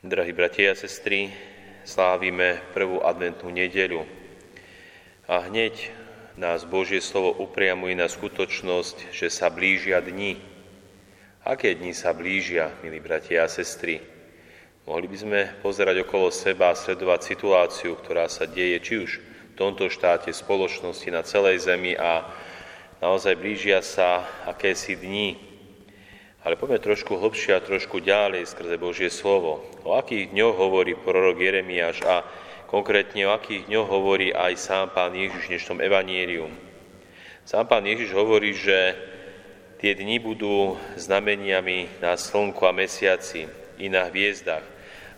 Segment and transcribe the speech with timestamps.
[0.00, 1.28] Drahí bratia a sestry,
[1.84, 4.08] slávime prvú adventnú nedeľu
[5.28, 5.92] a hneď
[6.40, 10.40] nás Božie slovo upriamuje na skutočnosť, že sa blížia dni.
[11.44, 14.00] Aké dni sa blížia, milí bratia a sestry?
[14.88, 19.54] Mohli by sme pozerať okolo seba a sledovať situáciu, ktorá sa deje či už v
[19.60, 22.24] tomto štáte, spoločnosti, na celej zemi a
[23.04, 25.49] naozaj blížia sa akési dni,
[26.40, 29.60] ale poďme trošku hlbšie a trošku ďalej skrze Božie slovo.
[29.84, 32.24] O akých dňoch hovorí prorok Jeremiáš a
[32.64, 36.52] konkrétne o akých dňoch hovorí aj sám pán Ježiš v dnešnom evanielium.
[37.44, 38.96] Sám pán Ježiš hovorí, že
[39.84, 43.44] tie dni budú znameniami na slnku a mesiaci
[43.76, 44.64] i na hviezdach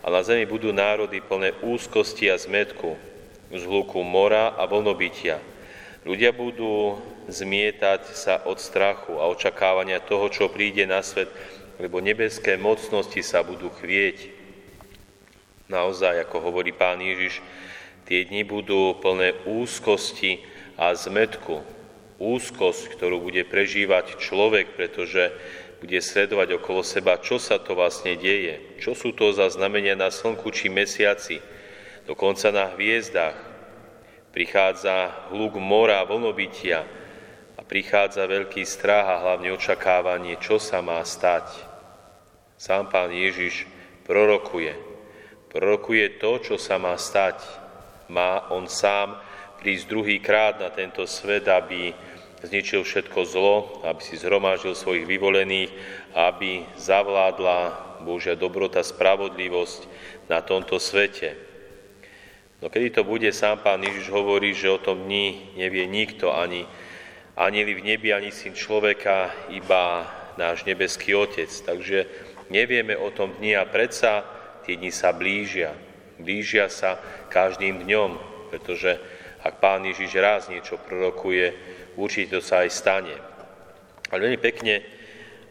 [0.03, 2.99] a na zemi budú národy plné úzkosti a zmetku,
[3.55, 5.39] z hluku mora a vlnobytia.
[6.03, 6.99] Ľudia budú
[7.31, 11.31] zmietať sa od strachu a očakávania toho, čo príde na svet,
[11.79, 14.31] lebo nebeské mocnosti sa budú chvieť.
[15.71, 17.41] Naozaj, ako hovorí pán Ježiš,
[18.05, 20.43] tie dni budú plné úzkosti
[20.77, 21.65] a zmetku.
[22.23, 25.33] Úzkosť, ktorú bude prežívať človek, pretože
[25.83, 30.15] bude sledovať okolo seba, čo sa to vlastne deje, čo sú to za znamenia na
[30.15, 31.43] slnku či mesiaci,
[32.07, 33.35] dokonca na hviezdach.
[34.31, 36.87] Prichádza hluk mora, vlnobytia,
[37.67, 41.49] prichádza veľký strach a hlavne očakávanie, čo sa má stať.
[42.59, 43.67] Sám pán Ježiš
[44.07, 44.75] prorokuje.
[45.51, 47.43] Prorokuje to, čo sa má stať.
[48.13, 49.19] Má on sám
[49.63, 51.95] prísť druhý krát na tento svet, aby
[52.43, 55.71] zničil všetko zlo, aby si zhromaždil svojich vyvolených,
[56.15, 59.81] aby zavládla Božia dobrota, spravodlivosť
[60.27, 61.39] na tomto svete.
[62.63, 66.67] No kedy to bude, sám pán Ježiš hovorí, že o tom dni nevie nikto, ani
[67.37, 70.05] anieli v nebi, ani syn človeka, iba
[70.37, 71.49] náš nebeský Otec.
[71.49, 72.07] Takže
[72.53, 74.25] nevieme o tom dni a predsa
[74.65, 75.73] tie dni sa blížia.
[76.21, 77.01] Blížia sa
[77.33, 78.11] každým dňom,
[78.53, 79.01] pretože
[79.43, 81.51] ak Pán Ježiš raz niečo prorokuje,
[81.99, 83.17] určite to sa aj stane.
[84.13, 84.85] Ale veľmi pekne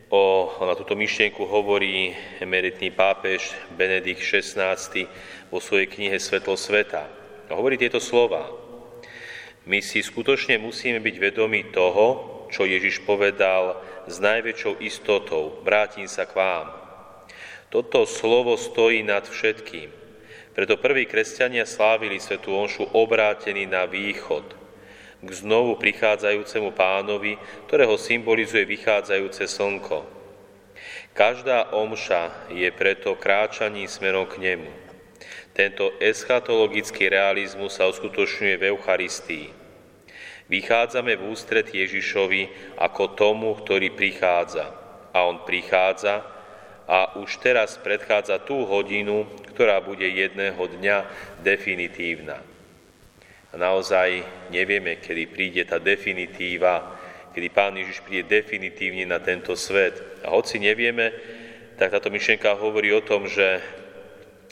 [0.07, 4.77] o, na túto myšlienku hovorí emeritný pápež Benedikt XVI
[5.51, 7.03] vo svojej knihe Svetlo sveta.
[7.49, 8.70] A hovorí tieto slova.
[9.69, 12.07] My si skutočne musíme byť vedomi toho,
[12.49, 13.77] čo Ježiš povedal
[14.09, 15.61] s najväčšou istotou.
[15.61, 16.67] Vrátim sa k vám.
[17.71, 19.87] Toto slovo stojí nad všetkým.
[20.51, 24.43] Preto prví kresťania slávili Svetu Onšu obrátení na východ,
[25.23, 27.39] k znovu prichádzajúcemu pánovi,
[27.71, 30.03] ktorého symbolizuje vychádzajúce slnko.
[31.15, 34.90] Každá omša je preto kráčaním smerom k nemu.
[35.51, 39.47] Tento eschatologický realizmus sa uskutočňuje v Eucharistii.
[40.47, 44.71] Vychádzame v ústred Ježišovi ako tomu, ktorý prichádza.
[45.11, 46.23] A on prichádza
[46.87, 50.97] a už teraz predchádza tú hodinu, ktorá bude jedného dňa
[51.43, 52.39] definitívna.
[53.51, 56.95] A naozaj nevieme, kedy príde tá definitíva,
[57.35, 59.99] kedy Pán Ježiš príde definitívne na tento svet.
[60.23, 61.11] A hoci nevieme,
[61.75, 63.59] tak táto myšlienka hovorí o tom, že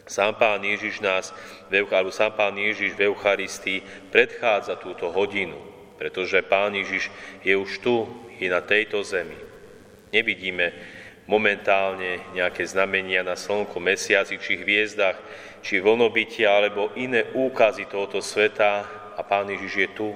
[0.09, 1.29] Sám Pán Ježiš nás,
[1.69, 5.61] alebo sám Pán Ježiš v Eucharistii predchádza túto hodinu,
[6.01, 7.13] pretože Pán Ježiš
[7.45, 8.09] je už tu,
[8.39, 9.35] i na tejto zemi.
[10.09, 10.73] Nevidíme
[11.29, 15.19] momentálne nejaké znamenia na slnku, mesiaci či hviezdach,
[15.61, 20.09] či vlnobytia alebo iné úkazy tohoto sveta a Pán Ježiš je tu.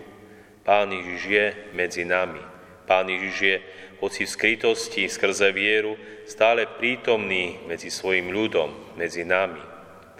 [0.63, 2.41] Pán Ježiš je medzi nami.
[2.87, 3.55] Pán Ježiš je,
[3.99, 9.72] hoci v skrytosti skrze vieru, stále prítomný medzi svojim ľudom, medzi nami.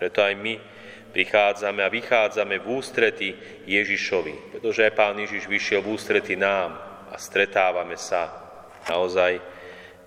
[0.03, 0.59] Preto aj my
[1.16, 3.31] prichádzame a vychádzame v ústrety
[3.64, 6.75] Ježišovi, pretože aj Pán Ježiš vyšiel v ústrety nám
[7.08, 8.28] a stretávame sa.
[8.84, 9.40] Naozaj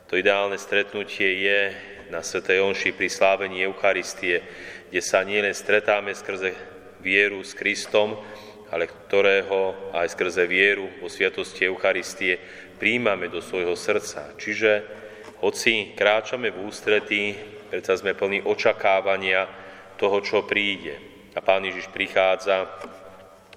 [0.05, 1.61] to ideálne stretnutie je
[2.12, 2.45] na Sv.
[2.45, 4.45] Jonši pri slávení Eucharistie,
[4.93, 6.53] kde sa nielen stretáme skrze
[7.01, 8.21] vieru s Kristom,
[8.69, 12.37] ale ktorého aj skrze vieru vo sviatosti Eucharistie
[12.77, 14.37] príjmame do svojho srdca.
[14.37, 14.84] Čiže
[15.41, 17.33] hoci kráčame v ústretí,
[17.73, 19.66] predsa sme plní očakávania,
[19.97, 20.97] toho, čo príde.
[21.37, 22.65] A Pán Ježiš prichádza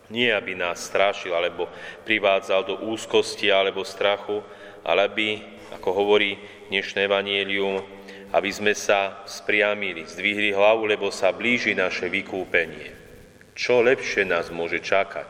[0.10, 1.70] nie, aby nás strašil, alebo
[2.04, 4.42] privádzal do úzkosti alebo strachu,
[4.82, 5.28] ale aby,
[5.80, 6.36] ako hovorí
[6.74, 7.86] dnešné evanielium,
[8.34, 12.94] aby sme sa spriamili, zdvihli hlavu, lebo sa blíži naše vykúpenie.
[13.54, 15.30] Čo lepšie nás môže čakať?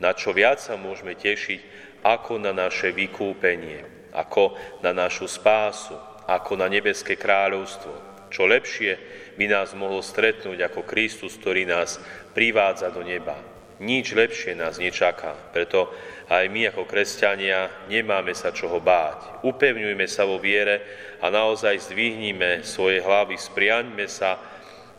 [0.00, 1.60] Na čo viac sa môžeme tešiť,
[2.00, 5.94] ako na naše vykúpenie, ako na našu spásu,
[6.24, 8.09] ako na nebeské kráľovstvo.
[8.30, 8.96] Čo lepšie
[9.34, 11.98] by nás mohol stretnúť ako Kristus, ktorý nás
[12.32, 13.36] privádza do neba.
[13.80, 15.88] Nič lepšie nás nečaká, preto
[16.28, 19.40] aj my ako kresťania nemáme sa čoho báť.
[19.40, 20.84] Upevňujme sa vo viere
[21.18, 24.36] a naozaj zdvihnime svoje hlavy, spriaňme sa,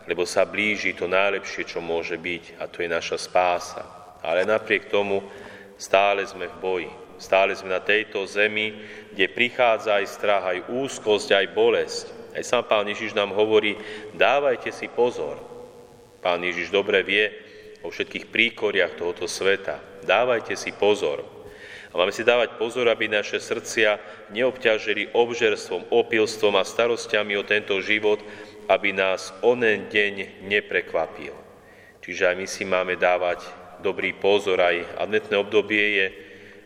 [0.10, 3.86] lebo sa blíži to najlepšie, čo môže byť, a to je naša spása.
[4.26, 5.22] Ale napriek tomu
[5.78, 6.92] stále sme v boji.
[7.22, 8.82] Stále sme na tejto zemi,
[9.14, 12.06] kde prichádza aj strach, aj úzkosť, aj bolesť.
[12.32, 13.76] Aj sám Pán Ježiš nám hovorí,
[14.16, 15.40] dávajte si pozor.
[16.24, 17.28] Pán Ježiš dobre vie,
[17.82, 19.82] vo všetkých príkoriach tohoto sveta.
[20.06, 21.26] Dávajte si pozor.
[21.92, 24.00] A máme si dávať pozor, aby naše srdcia
[24.32, 28.24] neobťažili obžerstvom, opilstvom a starostiami o tento život,
[28.72, 31.36] aby nás onen deň neprekvapil.
[32.00, 33.44] Čiže aj my si máme dávať
[33.84, 36.08] dobrý pozor, aj adventné obdobie je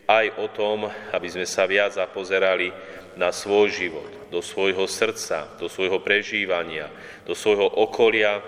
[0.06, 2.70] aj o tom, aby sme sa viac zapozerali
[3.16, 6.92] na svoj život, do svojho srdca, do svojho prežívania,
[7.24, 8.44] do svojho okolia,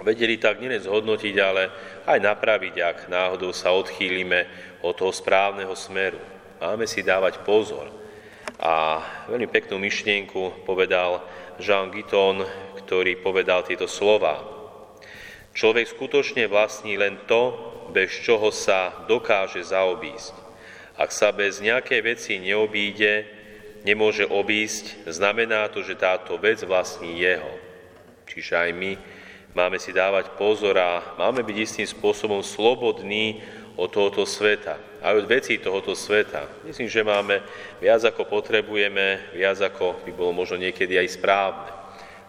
[0.00, 1.68] vedeli tak nielen zhodnotiť, ale
[2.08, 4.48] aj napraviť, ak náhodou sa odchýlime
[4.80, 6.18] od toho správneho smeru.
[6.58, 7.90] Máme si dávať pozor.
[8.62, 11.22] A veľmi peknú myšlienku povedal
[11.58, 12.46] Jean Guiton,
[12.82, 14.38] ktorý povedal tieto slova.
[15.52, 17.52] Človek skutočne vlastní len to,
[17.92, 20.32] bez čoho sa dokáže zaobísť.
[20.96, 23.41] Ak sa bez nejakej veci neobíde,
[23.82, 27.52] nemôže obísť, znamená to, že táto vec vlastní jeho.
[28.26, 28.92] Čiže aj my
[29.52, 33.44] Máme si dávať pozor a máme byť istým spôsobom slobodní
[33.76, 36.48] od tohoto sveta, aj od vecí tohoto sveta.
[36.64, 37.44] Myslím, že máme
[37.76, 41.68] viac ako potrebujeme, viac ako by bolo možno niekedy aj správne.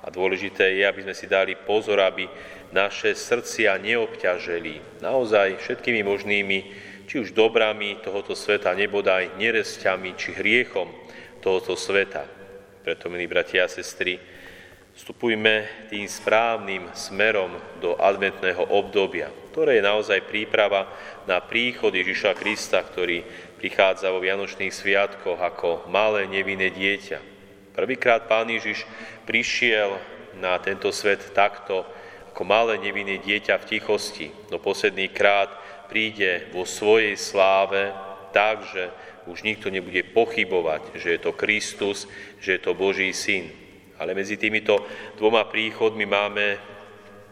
[0.04, 2.28] A dôležité je, aby sme si dali pozor, aby
[2.76, 6.58] naše srdcia neobťaželi naozaj všetkými možnými,
[7.08, 10.92] či už dobrami tohoto sveta, nebodaj neresťami, či hriechom
[11.44, 12.24] tohoto sveta.
[12.88, 14.16] Preto, milí bratia a sestry,
[14.94, 20.86] Vstupujme tým správnym smerom do adventného obdobia, ktoré je naozaj príprava
[21.26, 23.26] na príchod Ježiša Krista, ktorý
[23.58, 27.18] prichádza vo Vianočných sviatkoch ako malé nevinné dieťa.
[27.74, 28.86] Prvýkrát Pán Ježiš
[29.26, 29.98] prišiel
[30.38, 31.90] na tento svet takto,
[32.30, 35.50] ako malé nevinné dieťa v tichosti, no posledný krát
[35.90, 37.90] príde vo svojej sláve
[38.34, 38.90] tak, že
[39.30, 42.10] už nikto nebude pochybovať, že je to Kristus,
[42.42, 43.48] že je to Boží syn.
[44.02, 44.84] Ale medzi týmito
[45.16, 46.46] dvoma príchodmi máme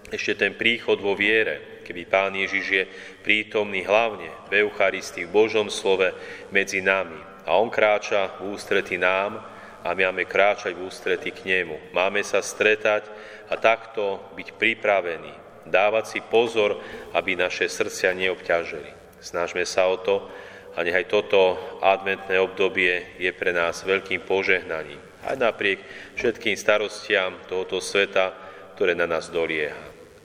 [0.08, 2.84] ešte ten príchod vo viere, keby Pán Ježiš je
[3.26, 6.14] prítomný hlavne v Eucharistii, v Božom slove
[6.54, 7.18] medzi nami.
[7.44, 9.42] A On kráča v ústrety nám
[9.82, 11.92] a my máme kráčať v ústrety k Nemu.
[11.92, 13.10] Máme sa stretať
[13.50, 15.34] a takto byť pripravení,
[15.66, 16.78] dávať si pozor,
[17.18, 19.20] aby naše srdcia neobťažili.
[19.20, 20.30] Snažme sa o to
[20.76, 25.80] a nechaj toto adventné obdobie je pre nás veľkým požehnaním aj napriek
[26.18, 28.34] všetkým starostiam tohoto sveta,
[28.74, 29.78] ktoré na nás dolieha.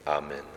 [0.07, 0.56] Amen.